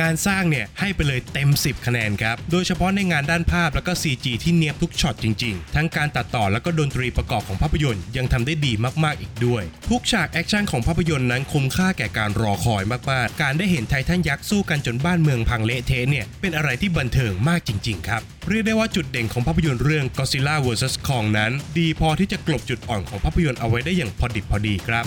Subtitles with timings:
[0.00, 8.72] งานสร้างเนี่ยให้ไปเลยเต็ม 10 คะแนนครับ โดยเฉพาะในงานด้านภาพแล้วก็ CG ที่เนียบทุกช็อตจริงๆ ทั้งการตัดต่อแล้วก็ดนตรีประกอบของภาพยนตร์ยังทำได้ดี
[9.04, 25.06] มากๆอีกด้วย ทุกฉากแอคชั่นของภาพยนตร์นั้นคุ้มค่าแก่การรอคอยมากๆ การได้เห็นไททันยักษ์สู้กันจนบ้านเมืองพังเละเทะเนี่ยเป็นอะไรที่บันเทิงมากจริงๆครับเรียกได้ว่าจุดเด่นของภาพยนตร์เรื่อง Godzilla vs Kong นั้น ดีพอที่จะกลบจุดอ่อนของภาพยนตร์เอาไว้ได้อย่างพอดิบพอดีครับ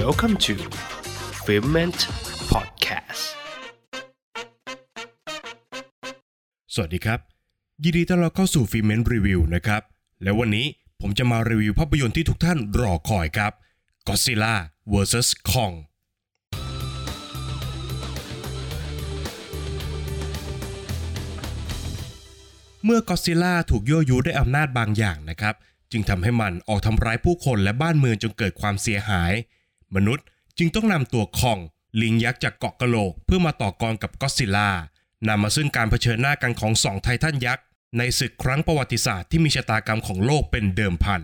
[0.00, 0.54] Welcome to
[1.44, 1.98] Filment
[2.52, 3.24] Podcast
[6.74, 7.20] สวัสดีครับ
[7.84, 9.82] ยินดีต้อนรับเข้าสู่ฟิเมนรีวิวนะครับ
[10.22, 10.66] และวันนี้
[11.00, 13.52] ผมจะมารีวิวภาพยนตร์ที่ทุกท่านรอคอยครับ
[14.08, 14.54] Godzilla
[14.92, 15.74] vs Kong
[22.84, 25.54] เมื่อก็ซิล่าถูกยั่วยุด้วยอำนาจบางอย่างนะครับ
[25.92, 29.32] จึงทำให้มันออกทำร้ายผู้คนและบ้านเมืองจนเกิดความเสียหาย
[29.96, 30.24] มนุษย์
[30.58, 31.58] จึงต้องนำตัวคอง
[32.02, 34.70] ลิงยักษ์จากเกาะกะโหลก เพื่อมาต่อกรกับก็ซิล่า
[35.28, 37.64] นำมาซึ่งการเผชิญหน้ากันของสองไททันยักษ์
[37.98, 41.20] ในศึกครั้งประวัติศาสตร์ที่มีชะตากรรมของโลกเป็นเดิมพัน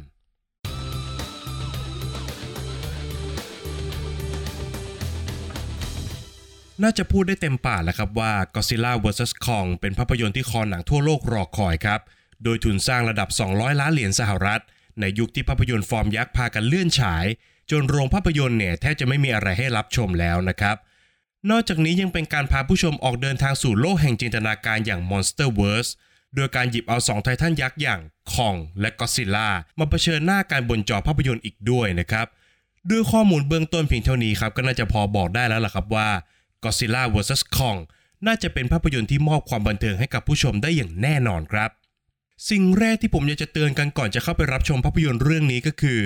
[6.82, 12.00] น่าจะพูดได้เต็มปากแล้วครับว่า Godzilla vs Kong เป็นภาพยนตร์ที่คอหนังทั่วโลกรอคอยครับ
[12.44, 14.62] โดยทุนสร้างระดับ 200 ล้านเหรียญสหรัฐ
[15.00, 17.24] ในยุคที่ภาพยนตร์ฟอร์มยักษ์พากันเลื่อนฉาย
[17.70, 20.76] จนโรงภาพยนตร์เนี่ยแทบจะไม่มีอะไรให้รับชมแล้วนะครับ
[21.50, 25.90] นอกจากนี้ยังเป็นการพาผู้ชมออกเดินทางสู่โลกแห่งจินตนาการอย่าง Monsterverse
[26.34, 28.00] โดยการหยิบเอาสองไททันยักษ์อย่าง
[28.32, 32.26] คองและก็ซิล่ามาเผชิญหน้าการบนจอภาพยนตร์อีกด้วยนะครับ
[32.90, 36.08] ด้วยข้อมูลเบื้องต้นเพียงเท่านี้ครับก็น่าจะพอบอกได้แล้วล่ะครับว่า
[36.64, 37.78] Godzilla vs Kong
[38.26, 41.70] น่าจะเป็นภาพยนตร์ที่มอบความบันเทิงให้กับผู้ชมได้อย่างแน่นอนครับ
[42.50, 46.00] สิ่งแรกที่ผมอยากจะเตือนกันก่อนจะเข้าไปรับชมภาพยนตร์เรื่องนี้ก็คือ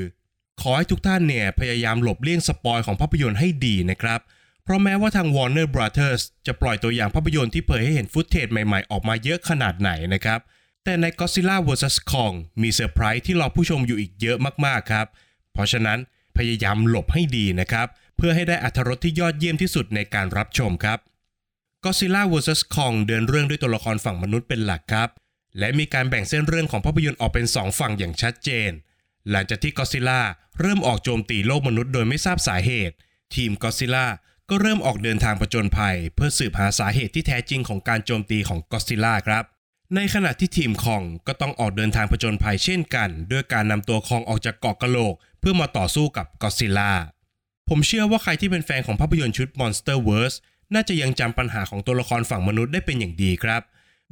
[0.61, 4.20] ขอให้ทุกท่านเนี่ยพยายามหลบเลี่ยงสปอยล์ของภาพยนตร์ให้ดีนะครับ
[4.64, 10.41] เพราะแม้ว่าทาง Warner Brothers จะปล่อยตัวอย่างภาพยนตร์ที่เผยให้เห็นฟุตเทจใหม่ๆ ออกมาเยอะขนาดไหนนะครับ
[10.84, 15.06] แต่ใน Godzilla vs Kong มีเซอร์ไพรส์ที่รอผู้ชมอยู่อีกเยอะมากๆครับ
[15.53, 15.99] เพราะฉะนั้น
[16.37, 20.99] พยายามหลบให้ดีนะครับ เพื่อให้ได้อรรรสที่ยอดเยี่ยมที่สุดในการรับชมครับ
[21.84, 25.09] Godzilla vs Kong เดินเรื่องด้วยตัวละครฝั่งมนุษย์เป็นหลักครับ
[25.59, 28.71] และมีการแบ่งเส้นเรื่องของภาพยนตร์ออกเป็น 2 ฝั่งอย่างชัดเจน
[29.31, 30.21] หลังจากที่ Godzilla
[30.60, 32.94] เริ่มออกโจมตีโลกมนุษย์โดยไม่ทราบสาเหตุ
[33.34, 34.06] ทีม Godzilla
[34.50, 39.44] ก็เริ่มออกเดินทางผจญภัย เพื่อสืบหาสาเหตุที่แท้จริงของการโจมตีของ Godzilla ครับ
[39.94, 46.93] ในขณะที่ทีมคองก็ต้องออกเดินทางผจญภัยเช่นกัน ด้วยการนำตัวคองออกจากเกาะกะโหลก เพื่อมาต่อสู้กับ Godzilla
[47.69, 50.37] ผมเชื่อว่าใครที่เป็นแฟนของภาพยนตร์ชุด Monsterverse
[50.75, 53.62] น่าจะยังจำปัญหาของตัวละครฝั่งมนุษย์ได้เป็นอย่างดีครับ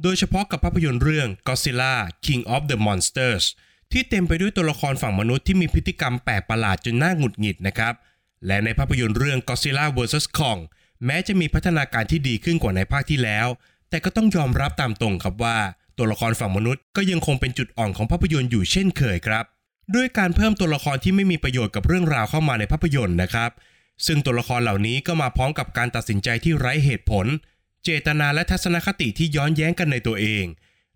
[0.03, 1.93] โดยเฉพาะกับภาพยนตร์เรื่อง Godzilla
[2.25, 3.45] King of the Monsters
[3.93, 7.93] ที่เต็มไปด้วยตัวละครฝั่งมนุษย์ที่มีพฤติกรรมแปลกประหลาดจนน่าหงุดหงิดนะครับ
[8.47, 10.59] และในภาพยนตร์เรื่อง Godzilla vs Kong
[11.05, 13.47] แม้จะมีพัฒนาการที่ดีขึ้นกว่าในภาคที่แล้ว
[13.89, 15.57] แต่ก็ต้องยอมรับตามตรงครับว่า
[15.97, 19.45] ตัวละครฝั่งมนุษย์ก็ยังคงเป็นจุดอ่อนของภาพยนตร์อยู่เช่นเคยครับ
[19.95, 23.51] ด้วยการเพิ่มตัวละครที่ไม่มีประโยชน์กับเรื่องราวเข้ามาในภาพยนตร์นะครับ
[24.05, 27.25] ซึ่งตัวละครเหล่านี้ก็มาพร้อมกับการตัดสินใจที่ไร้เหตุผล
[27.83, 30.45] เจตนาและทัศนคติที่ย้อนแย้งกันในตัวเอง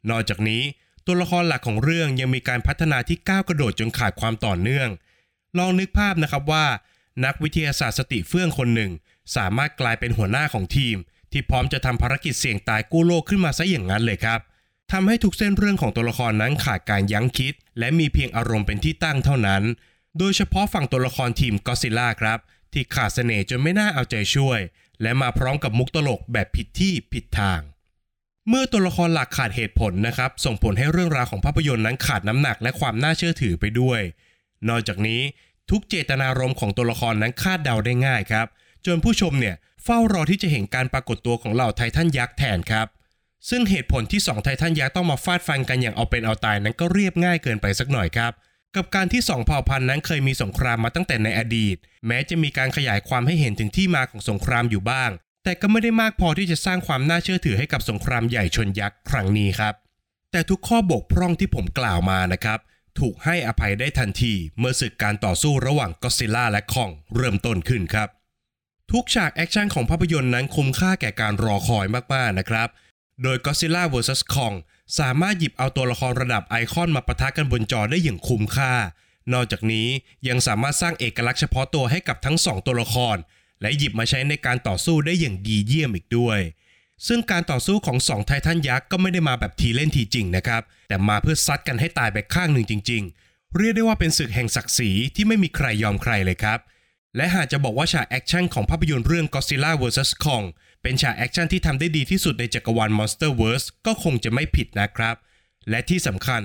[0.10, 0.64] นอกจากนี้
[1.06, 4.90] ตัวละครหลักของเรื่องยังมีการพัฒนาที่ก้าวกระโดดจนขาดความต่อเนื่อง
[5.58, 6.66] ลองนึกภาพนะครับว่า
[7.26, 8.92] นักวิทยาศาสตร์สติเฟื่องคนหนึ่ง
[9.36, 10.98] สามารถกลายเป็นหัวหน้าของทีม
[11.32, 14.40] ที่พร้อมจะทำภารกิจเสี่ยงตายกู้โลกขึ้นมาซะอย่างนั้นเลยครับ
[14.92, 19.64] ทำให้ทุกเส้นเรื่องของตัวละครนั้นขาดการยั้งคิด และมีเพียงอารมณ์เป็นที่ตั้งเท่านั้น
[20.18, 22.40] โดยเฉพาะฝั่งตัวละครทีมก็ซิล่าครับ
[22.74, 24.60] ที่ขาดเสน่ห์จนไม่น่าเอาใจช่วย
[25.02, 27.62] และมาพร้อมกับมุกตลกแบบผิดที่ผิดทาง
[28.50, 34.02] เมื่อตัวละครหลักขาดเหตุผลนะครับ ส่งผลให้เรื่องราวของภาพยนตร์นั้นขาดน้ำหนักและความน่าเชื่อถือไปด้วย
[34.70, 35.22] นอกจากนี้
[35.70, 38.48] ทุกเจตนารมณ์ของตัวละครนั้นคาดเดาได้ง่ายครับ
[38.86, 42.88] จนผู้ชมเนี่ยเฝ้ารอที่จะเห็นการปรากฏตัวของเหล่าไททันยักษ์แทนครับ
[43.50, 48.32] ซึ่งเหตุผลที่สองไททันยักษ์ต้องมาฟาดฟันกันอย่างเอาเป็นเอาตายนั้นก็เรียบง่ายเกินไปสักหน่อยครับ
[48.76, 51.76] กับการที่สองเผ่าพันธุ์นั้นเคยมีสงครามมาตั้งแต่ในอดีต
[52.08, 55.12] แม้จะมีการขยายความให้เห็นถึงที่มาของสงครามอยู่บ้าง
[55.46, 59.74] แต่ก็ไม่ได้มากพอที่จะสร้างความน่าเชื่อถือให้กับสงครามใหญ่ชนยักษ์ครั้งนี้ครับ
[60.32, 62.60] แต่ทุกข้อบกพร่องที่ผมกล่าวมานะครับ
[63.00, 68.10] ถูกให้อภัยได้ทันทีเมื่อศึกการต่อสู้ระหว่างก็ซิล่าและคองเริ่มต้นขึ้นครับ
[68.92, 72.68] ทุกฉากแอคชั่นของภาพยนตร์นั้นคุ้มค่าแก่การรอคอยมากๆนะครับ
[73.24, 74.56] โดย Godzilla vs Kong
[75.00, 78.74] สามารถหยิบเอาตัวละครระดับไอคอนมาปะทะกันบนจอได้อย่างคุ้มค่า
[79.34, 79.88] นอกจากนี้
[80.28, 83.18] ยังสามารถสร้างเอกลักษณ์เฉพาะตัวให้กับทั้งสองตัวละคร
[83.62, 86.40] และหยิบมาใช้ในการต่อสู้ได้อย่างดีเยี่ยมอีกด้วย
[87.08, 96.60] ซึ่งการต่อสู้ของสองไททันยักษ์ก็ไม่ได้มาแบบทีเล่นทีจริงนะครับ แต่มาเพื่อซัดกันให้ตายไปข้างหนึ่งจริง ๆ เรียกได้ว่าเป็นศึกแห่งศักดิ์ศรีที่ไม่มีใครยอมใครเลยครับ
[97.18, 100.46] และหากจะบอกว่าฉากแอคชั่นของภาพยนตร์เรื่อง Godzilla vs Kong
[100.82, 105.16] เป็นฉากแอคชั่นที่ทำได้ดีที่สุดในจักรวาล Monsterverse ก็คงจะไม่ผิดนะครับ
[105.70, 106.42] และที่สำคัญ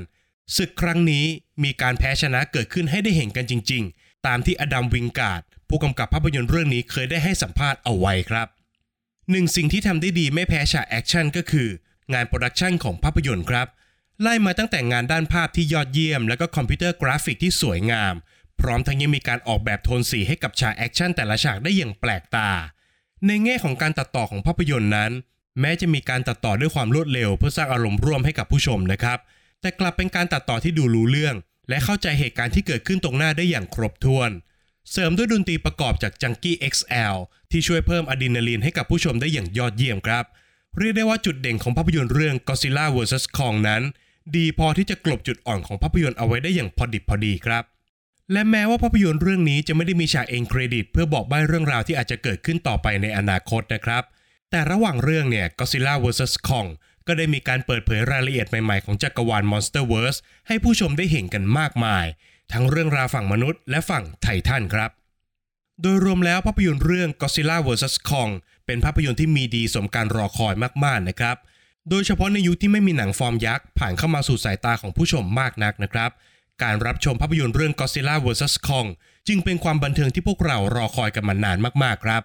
[0.56, 1.24] ศึกครั้งนี้
[1.64, 8.48] มีการแพ้ชนะเกิดขึ้นให้ได้เห็นกันจริง ๆ ตามที่อดัมวิงการ์ด ผู้กำกับภาพยนตร์เรื่องนี้เคยได้ให้สัมภาษณ์เอาไว้ครับ
[9.30, 11.68] หนึ่งสิ่งที่ทำได้ดีไม่แพ้ฉากแอคชั่นก็คือ
[12.12, 13.66] งานโปรดักชันของภาพยนตร์ครับ
[14.22, 18.14] ไล่มาตั้งแต่งานด้านภาพที่ยอดเยี่ยม แล้วก็คอมพิวเตอร์กราฟิกที่สวยงาม
[18.60, 22.50] พร้อมทั้งยังมีการออกแบบโทนสีให้กับฉากแอคชั่นแต่ละฉากได้อย่างแปลกตา
[23.26, 25.12] ในแง่ของการตัดต่อของภาพยนตร์นั้น
[25.60, 29.18] แม้จะมีการตัดต่อด้วยความรวดเร็ว เพื่อสร้างอารมณ์ร่วมให้กับผู้ชมนะครับ
[29.60, 31.34] แต่กลับเป็นการตัดต่อที่ดูรู้เรื่อง
[31.68, 34.30] และเข้าใจเหตุการณ์ที่เกิดขึ้นตรงหน้าได้อย่างครบถ้วน
[34.92, 37.16] เสริมด้วยดนตรีประกอบจาก Junkie XL
[37.50, 40.24] ที่ช่วยเพิ่มอะดรีนาลีนให้กับผู้ชมได้อย่างยอดเยี่ยมครับ
[40.78, 43.82] เรียกได้ว่าจุดเด่นของภาพยนตร์เรื่อง Godzilla vs Kong นั้น
[44.36, 47.64] ดีพอที่จะกลบจุดอ่อนของภาพยนตร์เอาไว้ได้อย่างพอดิบพอดีครับ
[48.32, 54.02] และแม้ว่าภาพยนตร์เรื่องนี้จะไม่ได้มีฉากเอ็นเครดิต เพื่อบอกใบ้เรื่องราวที่อาจจะเกิดขึ้นต่อไปในอนาคตนะครับ
[54.50, 56.68] แต่ระหว่างเรื่องเนี่ย Godzilla vs Kong
[57.06, 62.06] ก็ได้มีการเปิดเผยรายละเอียดใหม่ๆของจักรวาล Monsterverse ให้ผู้ชมได้เห็นกันมากมาย
[62.52, 64.90] ทั้งเรื่องราวฝั่งมนุษย์และฝั่งไททันครับ
[65.82, 68.30] โดยรวมแล้วภาพยนตร์เรื่อง Godzilla vs Kong
[68.66, 70.54] เป็นภาพยนตร์ที่มีดีสมการรอคอย
[70.84, 71.36] มากๆนะครับ
[71.90, 76.10] โดยเฉพาะในยุคที่ไม่มีหนังฟอร์มยักษ์ผ่านเข้ามาสู่สายตาของผู้ชมมากนักนะครับ
[76.62, 78.88] การรับชมภาพยนตร์เรื่อง Godzilla vs Kong
[79.28, 82.22] จึงเป็นความบันเทิงที่พวกเรารอคอยกันมานานมากๆครับ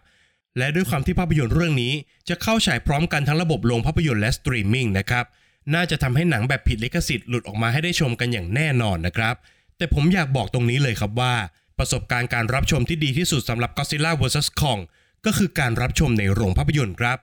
[0.57, 1.93] และด้วยความที่ภาพยนตร์เรื่องนี้
[2.29, 5.25] จะเข้าฉายพร้อมกันทั้งระบบโรงภาพยนตร์และสตรีมมิ่งนะครับ
[5.73, 9.35] น่าจะทำให้หนังแบบผิดลิขสิทธิ์หลุดออกมาให้ได้ชมกันอย่างแน่นอนนะครับ
[9.77, 11.33] แต่ผมอยากบอกตรงนี้เลยครับว่า
[11.77, 14.79] ประสบการณ์การรับชมที่ดีที่สุดสำหรับ Godzilla vs Kong
[15.25, 17.17] ก็คือการรับชมในโรงภาพยนตร์ครับ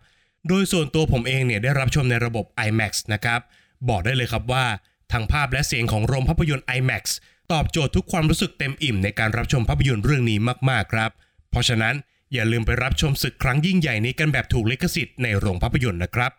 [0.49, 3.41] โดยส่วนตัวผมเองเนี่ยได้รับชมในระบบ IMAX นะครับ
[3.89, 4.65] บอกได้เลยครับว่า
[5.13, 7.05] ทั้งภาพและเสียงของโรงภาพยนตร์ IMAX
[7.53, 10.39] ตอบโจทย์ทุกความรู้สึกเต็มอิ่มในการรับชมภาพยนตร์เรื่องนี้
[10.71, 11.11] มากๆครับ
[11.51, 11.95] เพราะฉะนั้น
[12.33, 16.33] อย่าลืมไปรับชมศึกครั้งยิ่งใหญ่นี้กันแบบถูกลิขสิทธิ์ในโรงภาพยนตร์นะครับ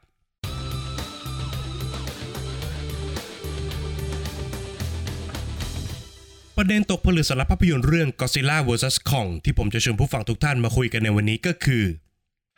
[6.57, 11.83] ประเด็นตกผลึกสำหรับภาพยนตร์เรื่อง Godzilla vs Kong ที่ผมจะชวนผู้ฟังทุกท่านมาคุยกันในวันนี้ก็คือ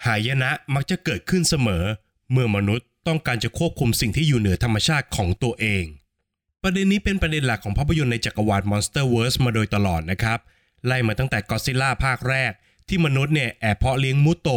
[0.06, 1.84] หายนะมักจะเกิดขึ้นเสมอ
[2.32, 5.86] เมื่อมนุษย์ต้องการจะควบคุมสิ่งที่อยู่เหนือธรรมชาติของตัวเอง
[6.64, 10.40] ประเด็นนี้เป็นประเด็นหลักของภาพยนตร์ในจักรวาล Monsterverse มาโดยตลอดนะครับ
[10.86, 12.52] ไล่มาตั้งแต่ Godzilla ภาคแรก
[12.88, 14.50] ที่มนุษย์เนี่ยแอบเพาะเลี้ยงมุโต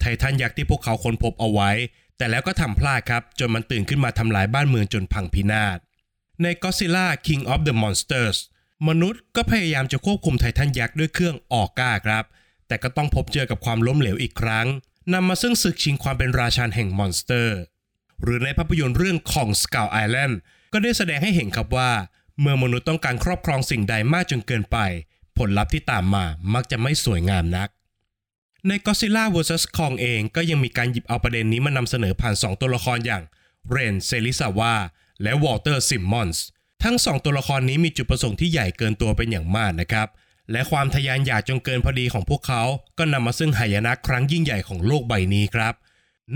[0.00, 1.70] ไททันยักษ์ที่พวกเขาค้นพบเอาไว้
[2.16, 5.78] แต่แล้วก็ทำพลาดครับ จนมันตื่นขึ้นมาทำลายบ้านเมืองจนพังพินาศ
[6.42, 8.38] ใน Godzilla King of the Monsters
[8.86, 12.24] มนุษย์ก็พยายามจะควบคุมไททันยักษ์ด้วยเครื่องออก้าครับ
[12.66, 14.66] แต่ก็ต้องพบเจอกับความล้มเหลวอีกครั้ง
[15.12, 17.58] นำมาซึ่งศึกชิงความเป็นราชาแห่ง monster
[18.22, 20.34] หรือในภาพยนตร์เรื่องของ Skull Island
[20.72, 21.90] ก็ได้แสดงให้เห็นครับว่า
[22.40, 24.78] เมื่อมนุษย์ต้องการครอบครองสิ่งใดมากจนเกินไป
[25.38, 27.68] ผลลัพธ์ที่ตามมามักจะไม่สวยงามนัก
[28.68, 33.22] ใน Godzilla vs Kong เองก็ยังมีการหยิบเอาประเด็นนี้มานำเสนอผ่าน 2 ตัวละครอย่าง
[33.70, 34.74] เรนเซริซาวะ
[35.22, 36.44] และวอลเตอร์ซิมมอนส์
[36.84, 40.08] ทั้ง 2 ตัวละครนี้มีจุดประสงค์ที่ใหญ่เกินตัวเป็นอย่างมากนะครับ
[40.52, 42.62] และความทะยานอยากจนเกินพอดีของพวกเขา
[42.98, 45.74] ก็นำมาซึ่งหายนะครั้งยิ่งใหญ่ของโลกใบนี้ครับ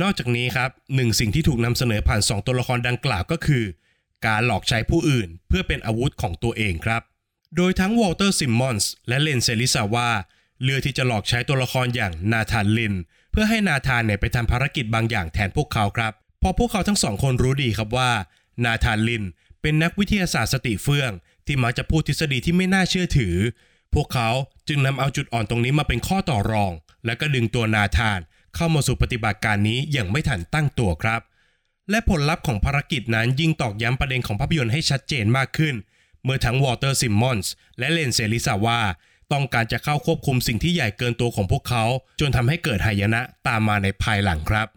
[0.00, 3.64] นอกจากนี้ครับหนึ่งสิ่งที่ถูกนำเสนอผ่าน 2 ตัวละครดังกล่าวก็คือ
[4.26, 7.02] การหลอกใช้ผู้อื่น เพื่อเป็นอาวุธของตัวเองครับ
[7.56, 10.10] โดยทั้งวอลเตอร์ซิมมอนส์และเรนเซริซาวะ
[10.62, 12.94] เลือกที่จะหลอกใช้ตัวละครอย่างนาธานลิน
[13.32, 18.10] เพื่อให้นาธานเนี่ยไปทำภารกิจบางอย่างแทนพวกเขาครับเพราะพวกเขาทั้งสองคนรู้ดีครับว่า
[18.64, 19.24] นาธานลิน
[19.62, 21.12] เป็นนักวิทยาศาสตร์สติเฟื่อง
[21.46, 23.34] ที่มักจะพูดทฤษฎีที่ไม่น่าเชื่อถือ
[23.94, 24.30] พวกเขา
[24.68, 26.72] จึงนำเอาจุดอ่อนตรงนี้มาเป็นข้อต่อรอง
[27.06, 28.18] และก็ดึงตัวนาธาน
[28.56, 31.20] เข้ามาสู่ปฏิบัติการนี้อย่างไม่ทันตั้งตัวครับ
[31.90, 35.74] และผลลัพธ์ของภารกิจนั้นยิ่งตอกย้ำประเด็นของภาพยนตร์ให้ชัดเจนมากขึ้น
[36.24, 38.80] เมื่อทั้งวอลเตอร์ซิมมอนส์และเรนเซริซาวะ
[39.32, 41.84] ต้องการจะเข้าควบคุมสิ่งที่ใหญ่เกินตัวของพวกเขา
[42.20, 44.68] จนทำให้เกิดหายนะตามมาในภายหลังครับ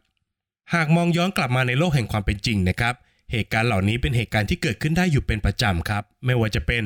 [0.74, 2.96] หากมองย้อนกลับมาในโลกแห่งความเป็นจริงนะครับ
[3.32, 6.84] เหตุการณ์เหล่านี้เป็นเหตุการณ์ที่เกิดขึ้นได้อยู่เป็นประจำครับ ไม่ว่าจะเป็น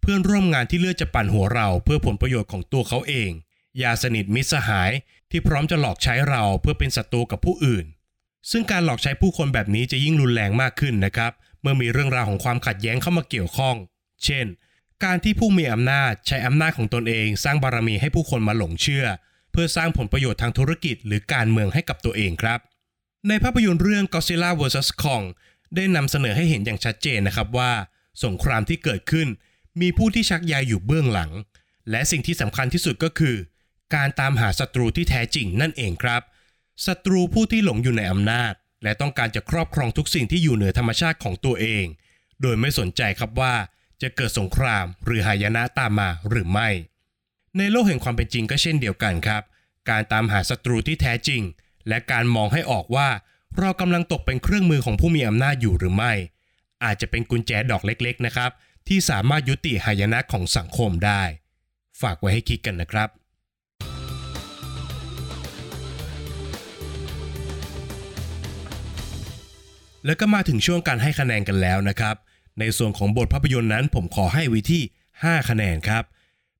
[0.00, 3.30] เพื่อนร่วมงานที่เลือกจะปั่นหัวเรา เพื่อผลประโยชน์ของตัวเขาเอง
[3.82, 4.90] ยาสนิทมิตรสหาย
[5.30, 7.84] ที่พร้อมจะหลอกใช้เราเพื่อเป็นศัตรูกับผู้อื่น
[8.50, 11.32] ซึ่งการหลอกใช้ผู้คนแบบนี้จะยิ่งรุนแรงมากขึ้นนะครับ
[11.62, 13.76] เมื่อมีเรื่องราวของความขัดแย้งเข้ามาเกี่ยวข้อง
[14.24, 14.46] เช่น
[15.04, 19.06] การที่ผู้มีอำนาจใช้อำนาจของตนเอง สร้างบารมีให้ผู้คนมาหลงเชื่อ
[19.52, 22.58] เพื่อสร้างผลประโยชน์ทางธุรกิจ หรือการเมืองให้กับตัวเองครับ
[23.28, 25.24] ในภาพยนตร์เรื่อง Godzilla vs Kong
[25.74, 27.72] ได้นำเสนอให้เห็นอย่างชัดเจนนะครับว่า
[28.24, 29.28] สงครามที่เกิดขึ้น
[29.80, 31.30] มีผู้ที่ชักใยอยู่เบื้องหลัง
[31.90, 33.36] และสิ่งที่สำคัญที่สุดก็คือ
[33.94, 36.22] การตามหาศัตรูที่แท้จริงนั่นเองครับ
[36.86, 38.52] ศัตรูผู้ที่หลงอยู่ในอำนาจ
[38.82, 41.84] และต้องการจะครอบครองทุกสิ่งที่อยู่เหนือธรรมชาติของตัวเอง
[42.42, 43.54] โดยไม่สนใจครับว่า
[44.02, 46.68] จะเกิดสงครามหรือหายนะตามมาหรือไม่
[47.58, 49.42] ในโลกแห่งความเป็นจริงก็เช่นเดียวกันครับ
[49.90, 51.42] การตามหาศัตรูที่แท้จริง
[51.88, 53.08] และการมองให้ออกว่า
[53.60, 56.12] เรากำลังตกเป็นเครื่องมือของผู้มีอำนาจอยู่หรือไม่
[56.84, 58.50] อาจจะเป็นกุญแจดอกเล็กๆนะครับ
[58.88, 61.22] ที่สามารถยุติหายนะของสังคมได้
[62.00, 63.08] ฝากไว้ให้คิดกันนะครับ
[70.06, 72.16] แล้วก็มาถึงช่วงการให้คะแนนกันแล้วนะครับ
[72.58, 74.82] ในส่วนของบทภาพยนตร์นั้น ผมขอให้ไว้ที่
[75.16, 76.04] 5 คะแนนครับ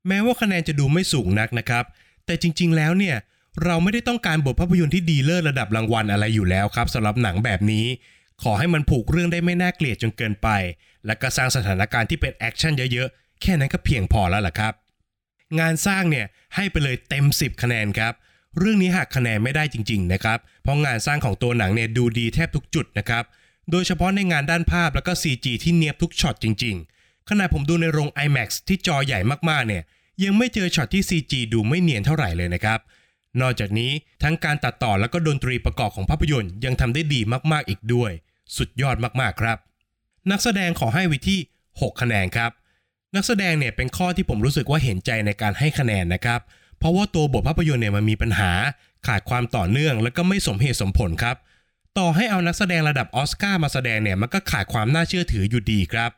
[0.06, 1.84] แม้ว่าคะแนนจะดูไม่สูงนักนะครับ
[2.26, 3.16] แต่จริงๆแล้วเนี่ย
[3.64, 7.86] เราไม่ได้ต้องการบทภาพยนตร์ที่ดีเลิศระดับรางวัลอะไรอยู่แล้วครับสำหรับหนังแบบนี้
[8.42, 10.48] ขอให้มันผูกเรื่องได้ไม่น่าเกลียดจนเกินไป
[11.06, 14.72] และก็สร้างสถานการณ์ที่เป็นแอคชั่นเยอะๆ แค่นั้นก็เพียงพอแล้วล่ะครับ
[15.60, 18.12] งานสร้างเนี่ยให้ไปเลยเต็ม 10 คะแนนครับ
[18.58, 23.24] เรื่องนี้หักคะแนนไม่ได้จริงๆนะครับ เพราะงานสร้างของตัวหนังเนี่ยดูดีแทบทุกจุดนะครับ
[23.70, 29.82] โดยเฉพาะในงานด้านภาพแล้วก็ CG ที่เนียบทุกช็อตจริง ๆ ขณะผมดูในโรง IMAX ที่จอใหญ่มากๆเนี่ย
[30.24, 32.80] ยังไม่เจอช็อตที่ CG ดูไม่เนียนเท่าไหร่เลยนะครับ
[33.40, 33.90] นอกจากนี้
[34.22, 37.20] ทั้งการตัดต่อแล้วก็ดนตรีประกอบของภาพยนตร์ยังทำได้ดี
[37.52, 38.10] มากๆอีกด้วย
[38.56, 39.58] สุดยอดมากๆครับ
[40.30, 41.38] นักแสดงขอให้ไว้ที่
[41.70, 42.50] 6 คะแนนครับ
[43.16, 46.40] นักแสดงเนี่ยเป็นข้อที่ผมรู้สึกว่าเห็นใจในการให้คะแนนนะครับ
[46.78, 48.52] เพราะว่าตัวบทภาพยนตร์เนี่ยมันมีปัญหา
[49.06, 51.36] ขาดความต่อเนื่องและก็ไม่สมเหตุสมผลครับ
[51.98, 56.10] ต่อให้เอานักแสดงระดับออสการ์มาแสดงเนี่ยมันก็ขาดความน่าเชื่อถืออยู่ดีครับ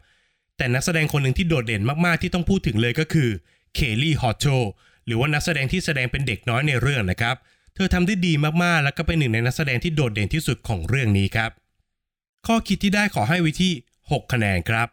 [0.56, 3.28] แต่นักแสดงคนหนึ่งที่โดดเด่นมากๆที่ต้องพูดถึงเลยก็คือ
[3.74, 4.46] เคลลี่ฮอตโช
[5.06, 7.36] หรือว่านักแสดงที่แสดงเป็นเด็กน้อยในเรื่องนะครับ
[7.74, 8.32] เธอทำได้ดี
[8.62, 11.50] มากๆ แล้วก็เป็นหนึ่งในนักแสดงที่โดดเด่นที่สุดของเรื่องนี้ครับ
[12.46, 14.88] ข้อคิดที่ได้ขอให้ไว้ที่ 6 คะแนนครับ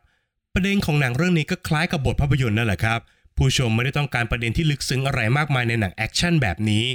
[0.54, 3.00] ประเด็นของหนังเรื่องนี้ก็คล้ายกับบทภาพยนตร์นั่นแหละครับ
[3.38, 6.86] ผู้ชมไม่ได้ต้องการประเด็นที่ลึกซึ้งอะไรมากมายในหนังแอคชั่นแบบนี้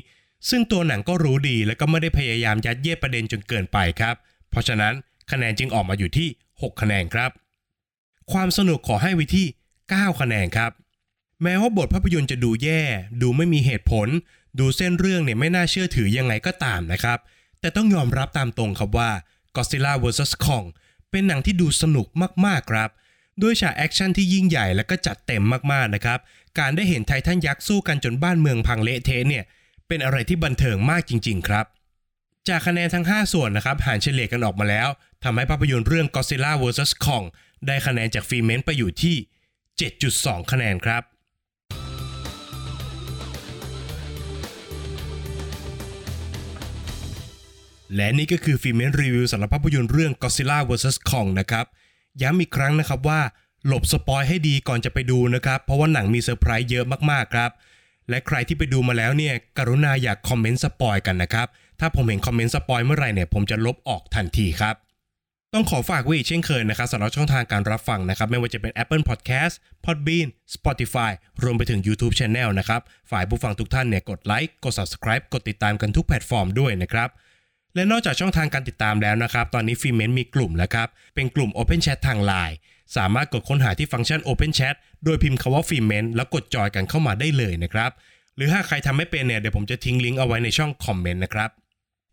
[0.49, 4.15] ซึ่งตัวหนังก็รู้ดีและก็ไม่ได้พยายามยัดเยียดประเด็นจนเกินไปครับ
[4.51, 4.95] เพราะฉะนั้น
[5.31, 7.31] คะแนนจึงออกมาอยู่ที่ 6 คะแนนครับ
[8.33, 9.47] ความสนุกขอให้ไว้ที่
[9.85, 10.71] 9 คะแนนครับ
[11.43, 12.83] แม้ว่าบทภาพยนตร์จะดูแย่
[13.23, 14.09] ดูไม่มีเหตุผล
[14.59, 17.19] ดูเส้นเรื่องเนี่ยไม่น่าเชื่อถือยังไงก็ตามนะครับ
[17.61, 19.11] แต่ต้องยอมรับตามตรงครับว่า
[19.57, 20.67] Godzilla vs Kong
[21.11, 22.07] เป็นหนังที่ดูสนุก
[22.47, 22.91] มากๆครับ
[23.43, 26.19] ด้วยฉากแอคชั่นที่ยิ่งใหญ่และก็จัดเต็มมากๆนะครับ
[26.59, 29.45] การได้เห็นไททันยักษ์สู้กันจนบ้านเมืองพังเละเทะเนี่ย
[29.89, 31.67] เป็นอะไรที่บันเทิงมากจริง ๆ ครับ
[32.49, 34.89] จากคะแนนทั้ง 5 ส่วนนะครับหารเฉลี่ยกันออกมาแล้ว
[35.25, 37.25] ทำให้ภาพยนตร์เรื่อง Godzilla vs Kong
[37.67, 39.17] ได้คะแนนจากฟีเมนต์ไปอยู่ที่
[39.85, 41.03] 7.2 คะแนนครับ
[47.95, 51.67] และนี่ก็คือฟิเมนรีวิวสำหรับภาพยนตร์เรื่อง Godzilla vs Kong นะครับ
[52.23, 53.21] ย้ำอีกครั้งนะครับว่า
[53.67, 57.51] หลบสปอยให้ดีก่อนจะไปดูนะครับ เพราะว่าหนังมีเซอร์ไพรส์เยอะมากๆครับ
[58.09, 61.47] และใครที่ไปดูมาแล้วเนี่ยกรุณาอย่าคอมเมนต์สปอยกันนะครับ
[61.81, 64.75] ถ้าผมเห็นคอมเมนต์สปอยเมื่อไหร่เนี่ยผมจะลบออกทันทีครับ
[65.55, 71.11] ต้องขอฝากไว้อีกเช่นเคยนะครับสำหรับช่องทางการรับฟังนะครับ ไม่ว่าจะเป็น Apple Podcast Podbean Spotify
[71.43, 77.09] รวมไปถึง YouTube Channel นะครับ ฝากผู้ฟังทุกท่านเนี่ยกดไลค์กด Subscribe กดติดตามกันทุกแพลตฟอร์มด้วยนะครับ
[77.77, 82.57] และนอกจากช่องทางการติดตามแล้วนะครับ ตอนนี้ฟิเมนมีกลุ่มแล้วครับ เป็นกลุ่ม Open Chat ทาง Line
[82.97, 87.91] สามารถกดค้นหาที่ฟังก์ชัน Open Chat โดยพิมพ์คำว่าฟิเมนแล้วกดจอยกันเข้ามาได้เลยนะครับ
[88.37, 91.51] หรือถ้าใครทำไม่เป็นเนี่ยเดี๋ยวผมจะทิ้งลิงก์เอาไว้ในช่องคอมเมนต์นะครับ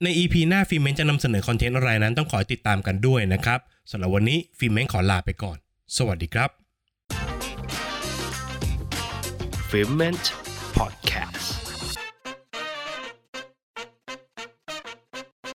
[0.04, 3.60] ใน EP หน้าฟิเมนจะนำเสนอคอนเทนต์อะไรนั้นต้องขอติดตามกันด้วยนะครับ
[3.92, 5.58] สำหรับวันนี้ฟิเมนขอลาไปก่อน
[5.98, 6.50] สวัสดีครับ
[9.70, 10.26] f i m e n t
[10.78, 11.63] Podcast